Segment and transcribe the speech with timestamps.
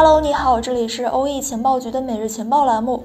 [0.00, 3.02] Hello，你好，这里是欧易情报局的每日情报栏目。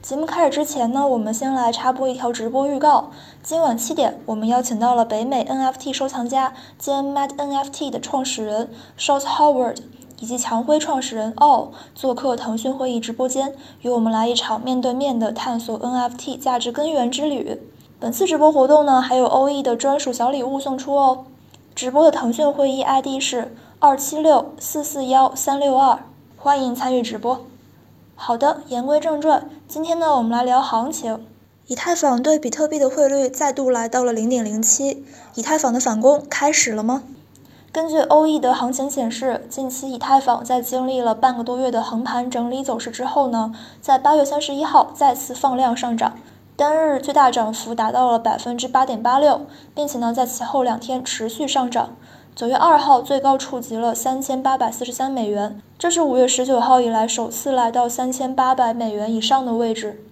[0.00, 3.10] 节目开始之前呢，我们先来插播一条直播预告。
[3.42, 9.76] 今晚七点，我们邀请到了北美 NFT 收藏家兼 Mad NFT 的创始人 Short Howard
[10.18, 17.60] 以及强辉创始人 All 做客腾讯会议直播间，与我们来一场面对面的探索 NFT 价值根源之旅。
[18.00, 21.26] 本次直播活动呢，还有欧易的专属小礼物送出哦。
[21.74, 25.98] 直播的腾讯会议 ID 是二七六四四幺三六二。
[26.44, 27.46] 欢迎参与直播。
[28.14, 31.24] 好的，言归正传，今天呢，我们来聊行情。
[31.66, 37.02] 以太坊对比特币的汇率再度来到了零点零七，以太坊的反攻开始了吗？
[37.72, 46.18] 根据欧易的行情显示，近期以太坊在经历了半个多月的横盘整理走势之后呢，在八月三十一号再次放量上涨，
[46.56, 51.96] 单日最大涨幅达到了百分之八点八六，并且呢，在其后两天持续上涨。
[52.34, 60.04] 九月二号最高触及了三千八百四十三美元，这是五月十九号以来首次来到三千八百美元以上的位置。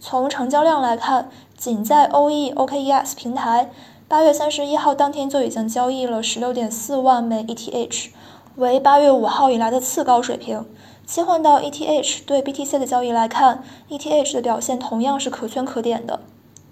[0.00, 3.70] 从成交量来看，仅在 O E O K E S 平台，
[4.08, 8.12] 八月三十一号当天就已经交易了十六点四万枚 E T H，
[8.56, 10.64] 为八月五号以来的次高水平。
[11.06, 16.20] 切换到 E T H 对 B T C 的交易来看，E T H 的表现同样是可圈可点的。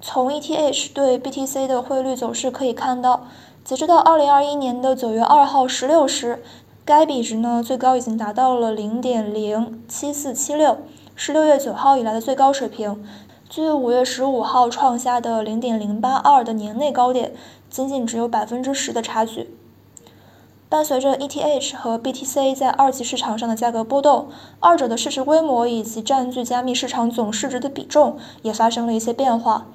[0.00, 3.26] 从 E T H 对 B T C 的汇率走势可以看到。
[3.66, 6.40] 截止到二零二一年的九月二号十六时，
[6.84, 10.78] 该比值呢最高已经达到了零点零七四七六，
[11.16, 13.04] 是六月九号以来的最高水平，
[13.48, 17.34] 距五月十五号创下的零点零八二的年内高点，
[17.68, 19.52] 仅仅只有百分之十的差距。
[20.68, 24.28] 伴随着 ETH 和 BTC 在二级市场上的价格波动，
[24.60, 29.66] 二者的市值规模以及占据加密市场总市值的比重也发生了一些变化。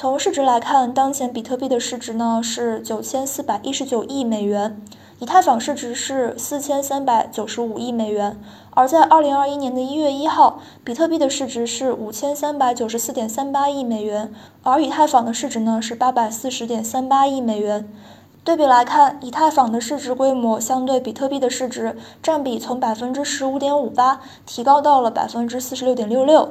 [0.00, 4.80] 从市值来看，当前比特币的市值呢是九千四百一十九亿美元，
[5.18, 8.40] 以太坊市值是四千三百九十五亿美元。
[8.70, 14.32] 而在二零二一年的一月一号，比特币的市值是五千三百九十四点三八亿美元，
[14.62, 17.92] 而以太坊的市值呢是八百四十点三八亿美元。
[18.44, 26.50] 对比来看，以太坊的市值规模相对比特币的市值占比从百分之十五点五八提高到了百分之四十六点六六。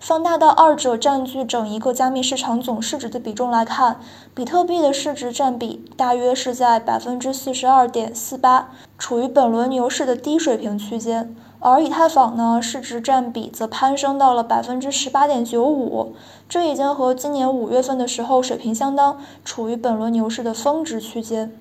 [0.00, 4.00] 放大到二者占据整一个加密市场总市值的比重来看，
[4.34, 11.36] 比特币的市值占比大约是在百分之四十二点四八，处于本轮牛市的低水平区间。
[11.58, 16.14] 而以太坊呢，市值占比则攀升到了百分之十八点九五，
[16.48, 21.54] 这已经和今年五月份的时候水平相当，处于本轮牛市的峰值区间。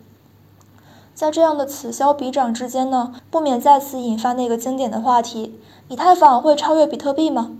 [1.13, 7.51] 在这样的此消彼长之间呢，不免再次引发那个经典的话题：以太坊会超越比特币吗？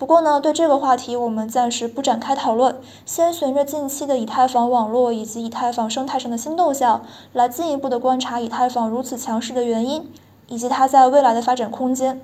[0.00, 2.74] 不过呢，对这个话题我们暂时不展开讨论，
[3.04, 7.02] 先循着近期的以太坊网络以及以太坊生态上的新动向，
[7.34, 10.10] 来进一步的观察以太坊如此强势的原因，
[10.48, 12.18] 以及它在未来的发展空间。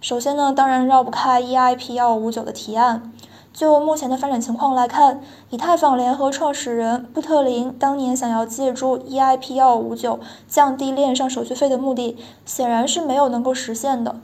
[0.00, 3.12] 首先呢，当然绕不开 EIP 幺五九的提案。
[3.52, 5.20] 就目前的发展情况来看，
[5.50, 14.14] 以太坊联合创始人布特林当年想要借助 EIP 幺五九降低链上手续费的目的，显然是没有能够实现的。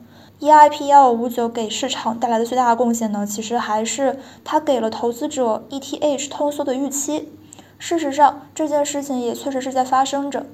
[0.42, 7.28] EIP 幺五九给市场带来的最大的贡献呢，其实还是它给了投资者 ETH 通缩的预期。
[7.78, 10.46] 事实上，这件事情也确实是在发生着。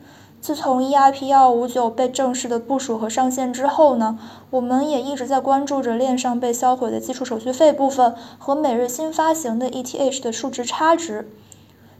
[0.42, 4.18] 自从 EIP 幺五九被正式的部署和上线之后呢，
[4.50, 11.30] 我们也一直在关注着链上被销毁的基础手续费部分和每日新发行的 ETH 的数值差值。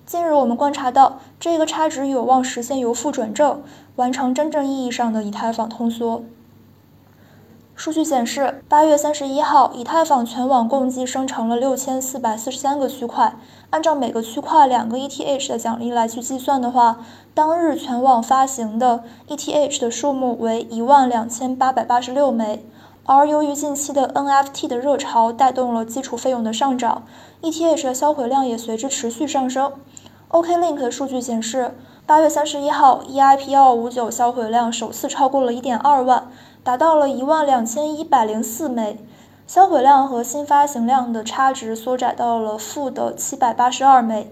[0.05, 3.63] 近日，我们观察到这个差值有望实现由负转正，
[3.97, 6.23] 完成真正意义上的以太坊通缩。
[7.79, 13.37] 数据显示，八月三十一号，以太坊全网共计生成了六千四百四十三个区块。
[13.71, 16.99] 按照每个区块两个 ETH 的奖励来去计算的话，
[17.35, 22.67] 当日全网发行的 ETH 的数目为一万两千八百八十六枚。
[23.05, 27.05] 而由于近期的 NFT 的热潮带动了基础费用的上涨
[27.43, 29.71] ，ETH 的销毁量也随之持续上升。
[30.31, 36.29] OKLink 的数据显示，八月三十一号，EIP 幺五九销毁量首次超过了一点二万。
[36.69, 38.99] 达到了一万两千一百零四枚，
[39.47, 44.31] 销毁量和新发行量的差值缩窄到了负的七百八十二枚。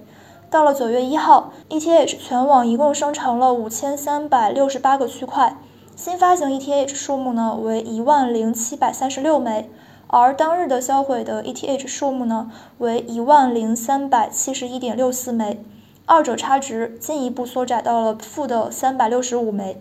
[0.50, 5.56] 到了九月一号，ETH 全网一共生成了五千三百六十八个区块，
[5.96, 9.70] 新发行 ETH 数目呢为一万零七百三十六枚，
[10.08, 15.64] 而当日的销毁的 ETH 数目呢为一万零三百七十一点六四枚，
[16.04, 19.78] 二者差值进一步缩窄到了负的三百六十五枚。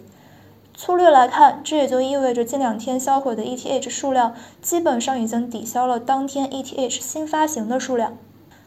[0.78, 8.18] 粗略来看，这也就意味着近两天销毁的 ETH 数量基本上已经抵消了当天 ETH 新发行的数量。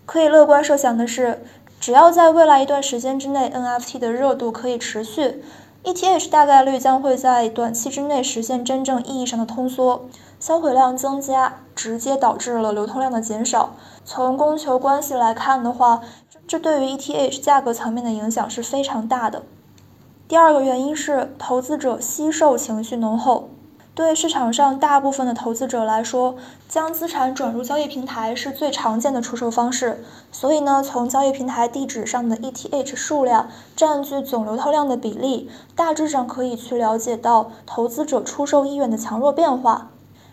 [0.07, 1.45] 可以乐观设想的是，
[1.79, 5.45] 只要在未来一段时间之内 NFT 的热度可以持续
[5.85, 10.09] ，ETH 大概率将会在短期之内实现真正意义上的通缩，
[10.41, 13.75] 销毁量增加直接导致了流通量的减少。
[14.05, 16.01] 从供求关系来看的话，
[16.47, 19.43] 这对于 ETH 价格层面的影响是非常大的。
[20.29, 23.49] 第二个原因是投资者惜售情绪浓厚。
[23.95, 26.37] 对市场上大部分的投资者来说，
[26.69, 30.05] 将资产转入交易平台是最常见的出售方式。
[30.31, 39.89] 所以呢，从交易平台地址上的 ETH 数量占据总流通量的比例，大致上可以去了解到投资者出售意愿的强弱变化。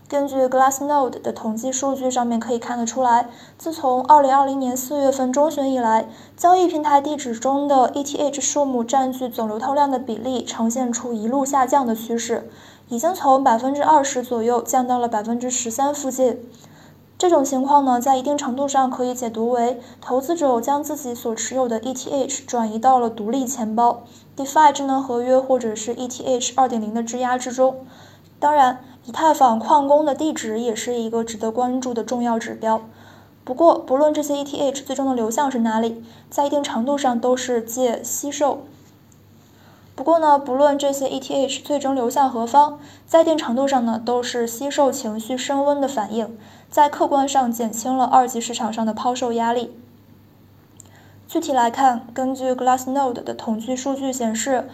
[0.08, 6.08] 根据 Glassnode 的统计数据上面可以看得出来，自从2020年4月份中旬以来，
[6.38, 12.48] 交易平台地址中的 ETH 数目占据总流通量的比例呈现出一路下降的趋势。
[12.88, 16.40] 已经从百分之二十左右降到了百分之十三附近。
[17.18, 24.04] 这种情况呢，在一定程度上可以解读为投资者将自己所持有的 ETH 转移到了独立钱包、
[24.38, 27.88] DeFi 智能合约或者是 ETH 二点零的质押之中。
[28.40, 32.82] 当然，以太坊矿工的地址也是一个值得关注的重要指标。
[33.44, 38.64] 不过，不论这些 ETH 最终的流向是哪里，在一定程度上都是借吸售。
[39.96, 46.36] 不过呢，不论这些 ETH 最终流向何方，在一定程度上呢，都是惜售情绪升温的反应，
[46.72, 49.72] 在客观上减轻了二级市场上的抛售压力。
[51.28, 54.68] 具体来看，根据 Glassnode 的统计数据显示，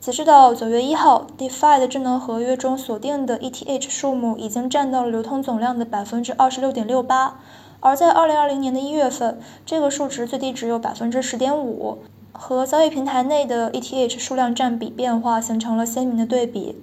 [0.00, 7.38] 截止到九月一号，DeFi 的智能合约中锁定的 ETH 数目已经占到了流通总量的百分之二十六点六八，
[7.80, 11.98] 而在二零二零年的一月份，这个数值最低只有百分之十点五。
[12.32, 16.76] 和交易平台内的 ETH 数量占比变化形成了鲜明的对比。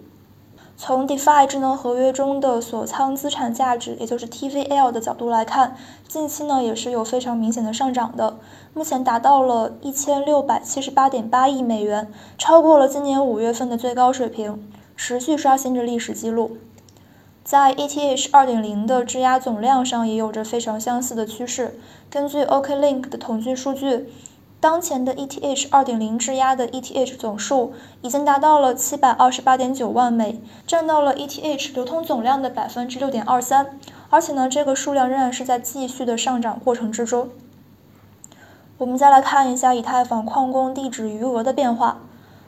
[0.80, 5.76] 从 DeFi 智能合约中的锁仓资产价值，也就是 TVL 的角度来看，
[6.08, 8.38] 近期呢也是有非常明显的上涨的，
[8.76, 16.58] 目前达到了一千六百七十八点八亿美元，超过了今年五月份的最高水平，持续刷新着历史记录。
[17.44, 21.80] 在 ETH 二点零的质押总量上也有着非常相似的趋势。
[22.12, 24.14] 根据 OKLink 的统计数据。
[24.60, 33.78] 当前的 ETH 二点零质押的 ETH 总数已经达到了七百二十八点九万枚，占到了 ETH 流通总量的百分之六点二三，
[34.10, 37.30] 而且呢，这个数量仍然是在继续的上涨过程之中。
[38.80, 42.00] 我们再来看一下以太坊矿工地址余额的变化，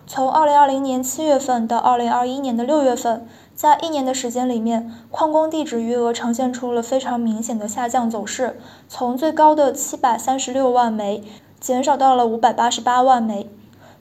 [0.07, 11.23] 从二零二零年七月份到二零二一年的六月份，在一年的时间里面，矿工地址余额呈现出了非常明显的下降走势，从最高的七百三十六万枚。
[11.59, 13.49] 减少到了五百八十八万枚。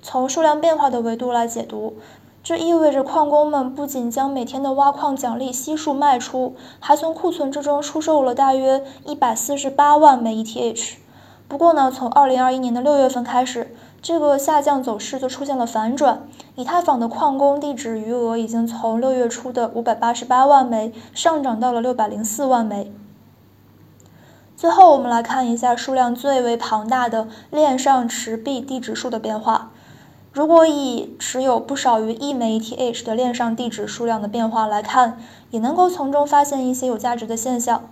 [0.00, 1.96] 从数量变化的维度来解读，
[2.42, 10.94] 这意味着矿工们不仅将每天的挖矿奖励悉数卖出，还从库存之中出售了大约一百四十八万枚 ETH。
[11.48, 16.28] 不过呢，从二零二一年的六月份开始，这个下降走势就出现了反转。
[16.54, 22.92] 以太坊的矿工地址余额已经从六月初的五百八十八万枚上涨到了六百零四万枚。
[24.58, 29.70] 最后，我们来看一下数量最为庞大的链上持币地址数的变化。
[30.32, 35.20] 如果以持有不少于一枚 ETH 的链上地址数量的变化来看，
[35.52, 37.88] 也能够从中发现一些有价值的现象。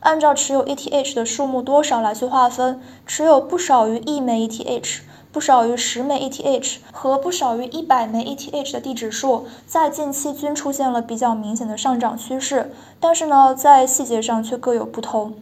[0.00, 15.34] 按照持有 ETH 的数目多少来去划分，持有不少于一枚 ETH、不少于十枚 ETH 和不少于一百枚 ETH 的地址数，在近期均出现了比较明显的上涨趋势，但是呢，在细节上却各有不同。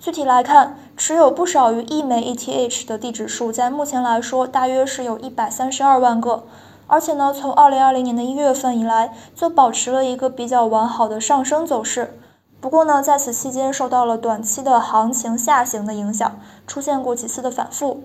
[0.00, 6.44] 具体来看，持有不少于一枚 ETH 的地址数，在目前来说，大约是有一百三十二万个。
[6.86, 12.18] 而且呢，从二零二零年的一月份以来，就保持了一个比较完好的上升走势。
[12.60, 18.04] 不过呢，在此期间受到了短期的行情下行的影响，出现过几次的反复。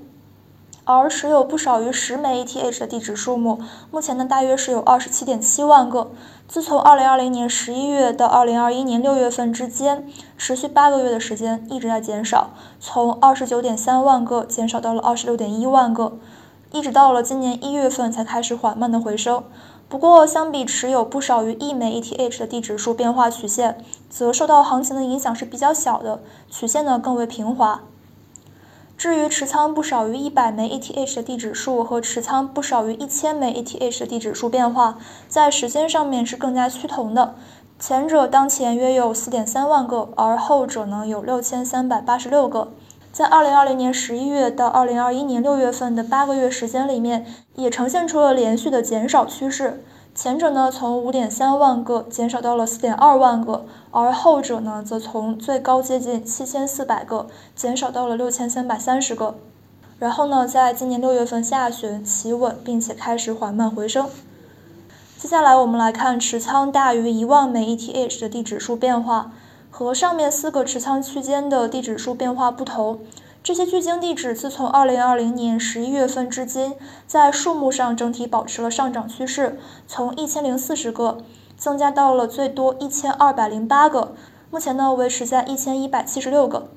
[0.86, 3.60] 而持有不少于十枚 ETH 的地址数目，
[3.90, 6.12] 目前呢，大约是有二十七点七万个。
[6.48, 12.50] 自从二零二零年十一月到二零二一年六月份之间，持续八个月的时间一直在减少，
[12.80, 16.18] 从二十九点三万个减少到了二十六点一万个，
[16.72, 19.44] 一直到了今年一月份才开始缓慢的回升。
[19.88, 23.78] 不过，相比持有不少于一枚 ETH 的地址数变化曲线，
[24.10, 27.82] 则受到行情的影响是比较小的，曲线呢更为平滑。
[29.04, 37.36] 至于持仓不少于一百枚 ETH 的地址数和持仓不少于一千枚 ETH 的地址数变化，在时间上面是更加趋同的。
[37.78, 42.72] 前者当前约有四点三万个，而后者呢有六千三百八十六个。
[43.12, 49.84] 在二零二零年十一月到二零二一年六月份的八个月时间里面，也呈现出了连续的减少趋势。
[50.16, 59.36] 前者呢，从五点三万个减少到了四点二万个，而后者呢，则从最高接近七千四百个减少到了六千三百三十个。
[59.98, 64.08] 然后呢，在今年六月份下旬企稳，并且开始缓慢回升。
[65.18, 69.32] 接下来我们来看持仓大于一万枚 ETH 的地指数变化，
[69.72, 73.00] 和上面四个持仓区间的地指数变化不同。
[73.44, 81.18] 这些巨鲸地址自从2020年11月份至今，在数目上整体保持了上涨趋势，从1040个
[81.58, 84.16] 增加到了最多1208个，
[84.50, 86.70] 目前呢维持在1176个。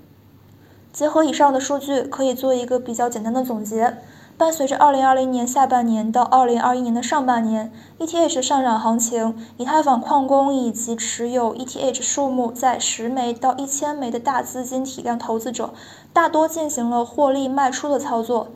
[0.92, 3.98] 结合以上的数据，可以做一个比较简单的总结。
[4.38, 15.72] 伴随着2020年下半年到2021年的上半年，ETH 上涨行情，以太坊矿工以及持有 ETH 数目在十枚到一千枚的大资金体量投资者，
[16.12, 18.48] 大多进行了获利卖出的操作；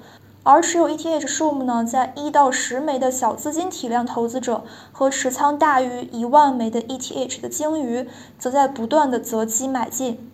[0.42, 8.06] 而持有 ETH 数目呢，在一到十枚的小资金体量投资者和持仓大于一万枚的 ETH 的鲸鱼，
[8.38, 10.30] 则在不断的择机买进。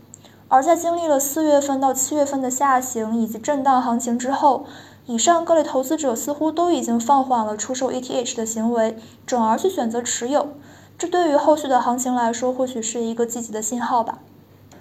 [0.48, 4.64] 而在经历了四月份到七月份的下行以及震荡行情之后，
[5.06, 10.48] 以上各类投资者似乎都已经放缓了出售 ETH 的行为，转而去选择持有。
[10.98, 14.18] 这对于后续的行情来说，或许是一个积极的信号吧。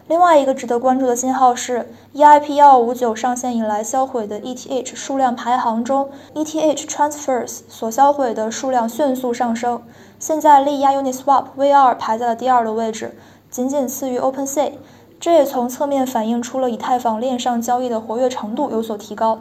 [0.08, 9.82] 另外一个值得关注的信号是，EIP 幺五九上线以来销毁的 ETH 数量排行中，ETH transfers 所销毁的数量迅速上升，
[10.20, 13.17] 现在力压 Uniswap V 二排在了第二的位置，
[13.50, 14.74] 仅仅次于 OpenSea。
[15.20, 19.39] 这也从侧面反映出了以太坊链上交易的活跃程度有所提高。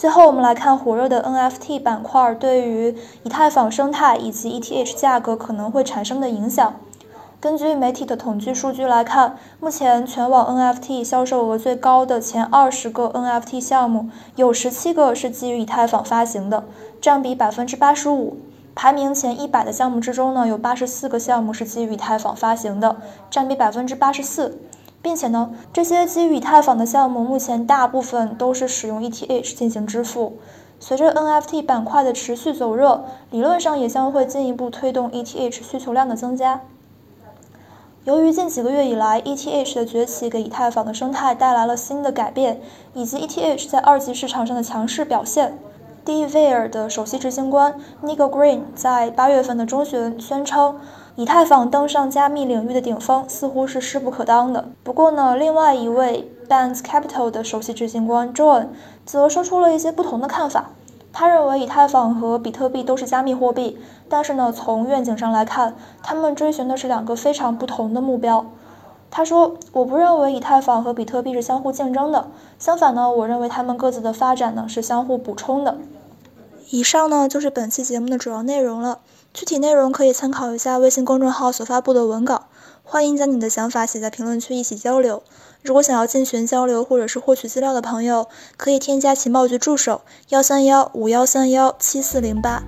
[0.00, 6.74] 最后，我们来看火热的 NFT 板块对于以太坊生态以及 ETH 价格可能会产生的影响。
[7.38, 16.64] 根据媒体的统计数据来看，目前全网 NFT 销售额最高的前二十个 NFT 项目，有十七个是基于以太坊发行的，
[17.02, 18.38] 占比百分之八十五。
[18.74, 22.96] 排名前一百的项目之中呢，有八十四个项目是基于以太坊发行的，
[23.30, 24.58] 占比百分之八十四。
[25.02, 30.38] 并且呢，这些基于以太坊的项目目前大部分都是使用 ETH 进行支付。
[30.78, 36.62] 随着 NFT 板块的持续走热，理论上也将会进一步推动 ETH 需求量的增加。
[38.04, 42.62] 由于近几个月以来 ETH 的崛起给以太坊的生态带来了新的改变，
[42.94, 45.58] 以及 ETH 在二级市场上的强势表现。
[46.02, 50.80] d v a r 的首席执行官 Nigel Green 在八月份的中旬宣称，
[51.16, 54.68] 以太坊登上加密领域的顶峰似乎是势不可当的。
[54.82, 58.68] 不过呢，另外一位 Bands Capital 的首席执行官 John
[59.04, 60.70] 则说出了一些不同的看法。
[61.12, 63.76] 他认为以太坊和比特币都是加密货币，
[64.08, 68.46] 但是呢，从愿景上来看，他们追寻的是两个非常不同的目标。
[69.10, 72.28] 他说：“我不认为以太坊和比特币是相互竞争的，
[72.60, 75.76] 相反呢，我认为他们各自的发展呢是相互补充的。”
[76.70, 79.00] 以上呢就是本期节目的主要内容了，
[79.34, 82.46] 具体内容可以参考一下微信公众号所发布的文稿。
[82.84, 85.22] 欢迎将你的想法写在评论区一起交流。
[85.62, 90.00] 如果想要进群交流或者是获取资料的朋友，可以添加情报局助手
[90.30, 92.62] 幺三幺五幺三幺七四零八。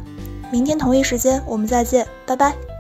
[0.51, 2.72] 明天同一时间我们再见，拜拜。